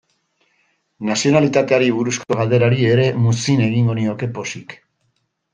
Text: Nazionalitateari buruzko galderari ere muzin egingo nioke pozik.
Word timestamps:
Nazionalitateari 1.09 1.91
buruzko 1.99 2.39
galderari 2.41 2.89
ere 2.97 3.07
muzin 3.27 3.63
egingo 3.69 3.99
nioke 4.01 4.35
pozik. 4.39 4.79